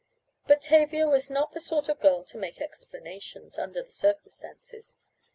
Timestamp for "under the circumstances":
3.59-4.97